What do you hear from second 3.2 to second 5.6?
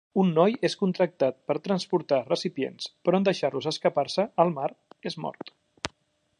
en deixar-los escapar-se al mar, és mort.